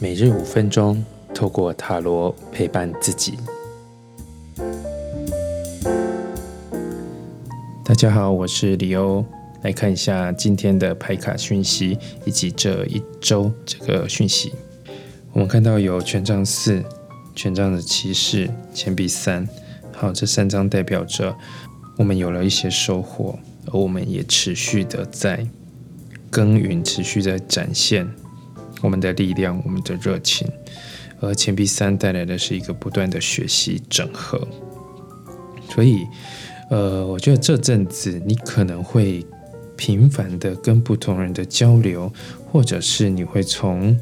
[0.00, 1.04] 每日五分钟，
[1.34, 3.34] 透过塔罗陪伴自己。
[7.84, 9.24] 大家好，我是李欧，
[9.62, 14.52] 来看一下今天的牌卡讯息以及这一周这个讯息。
[15.32, 16.82] 我们看到有权杖四、
[17.34, 19.48] 权杖的骑士、钱币三，
[19.92, 21.36] 好，这三张代表着
[21.96, 25.46] 我们有了一些收获，而我们也持续的在
[26.36, 28.06] 耕耘，持续在展现。
[28.82, 30.46] 我们的力量，我们的热情，
[31.18, 34.46] 而钱币三带来的是一个不断的学习整合。
[35.70, 36.06] 所以，
[36.68, 39.24] 呃，我觉得这阵子你可能会
[39.78, 42.12] 频繁的跟不同人的交流，
[42.52, 43.98] 或者是你会从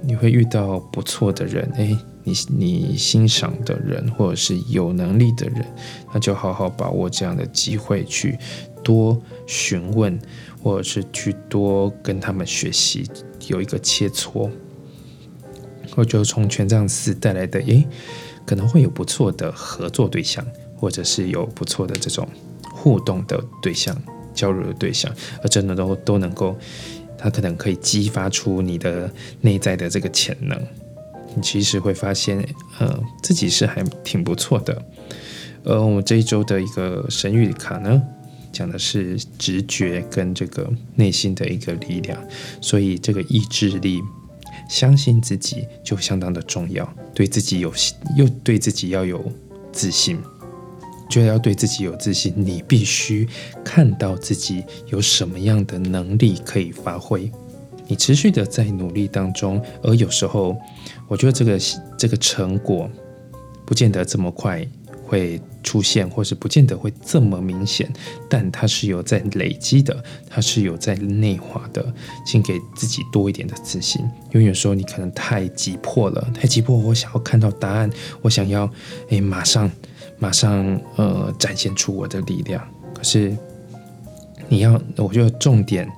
[0.00, 5.66] 你会遇到不错的人，诶，你你欣赏的人，或者是有能力的人，
[6.14, 8.38] 那就好好把握这样的机会去
[8.84, 9.20] 多
[9.50, 10.16] 询问，
[10.62, 13.04] 或者是去多跟他们学习。
[13.48, 14.48] 有一个切磋，
[15.90, 17.84] 或者从权杖四带来的，诶，
[18.46, 22.28] 可能会有不错的合作对象，或者是有不错的这种
[22.72, 24.00] 互动的对象、
[24.32, 26.56] 交流的对象，而真的都都能够，
[27.18, 30.56] 它可能可以激发出你的内在的这个潜能。
[31.34, 32.38] 你其实会发现，
[32.78, 34.80] 呃，自己是还挺不错的。
[35.64, 38.00] 而我这一周的一个神谕卡呢？
[38.52, 42.18] 讲的是直觉跟这个内心的一个力量，
[42.60, 44.00] 所以这个意志力，
[44.68, 46.88] 相信自己就相当的重要。
[47.14, 47.72] 对自己有
[48.16, 49.24] 又对自己要有
[49.72, 50.18] 自信，
[51.08, 53.28] 觉得要对自己有自信，你必须
[53.64, 57.30] 看到自己有什么样的能力可以发挥。
[57.86, 60.56] 你持续的在努力当中，而有时候，
[61.08, 61.58] 我觉得这个
[61.98, 62.88] 这个成果
[63.64, 64.66] 不见得这么快。
[65.06, 67.90] 会出现，或是不见得会这么明显，
[68.28, 71.92] 但它是有在累积的，它是有在内化的。
[72.24, 74.02] 请给自己多一点的自信，
[74.32, 77.90] 因为有时候你可能太急迫了，太急迫，我想要看到答案，
[78.22, 78.70] 我想要
[79.08, 79.70] 诶马上
[80.18, 82.66] 马上呃展现出我的力量。
[82.94, 83.36] 可是
[84.48, 85.90] 你要，我觉得重点。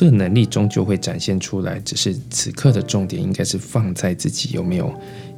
[0.00, 4.90] 这个能力终究会展现出来，只是此刻的重点应该是放在自己有没有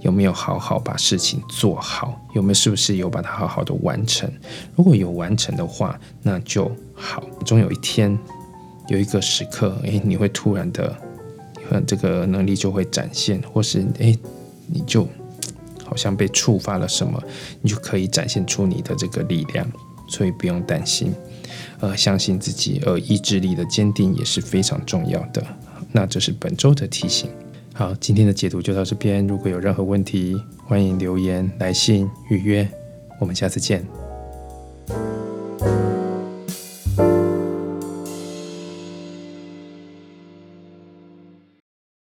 [0.03, 4.31] 有没有好好把事情做好，有没有是不是有把它好好的完成。
[4.77, 7.25] 如果有完成的话，那就好。
[7.45, 8.17] 终有一天
[8.87, 10.97] 有一个时刻，诶，你会突然的，
[11.85, 14.17] 这个能力就会展现，或是诶，
[14.69, 15.09] 你就
[15.85, 17.21] 好像被触发了什么，
[17.61, 19.67] 你就可以展现出你的这个力量，
[20.07, 21.13] 所以不用担心。
[21.81, 25.45] 呃，相信自己，而意志力的坚定也是非常重要的。
[25.93, 27.31] 那这是本周的提醒。
[27.75, 29.27] 好，今天的解读就到这边。
[29.27, 30.37] 如果有任何问题，
[30.67, 32.69] 欢迎留言、来信、预约。
[33.19, 34.02] 我们下次见。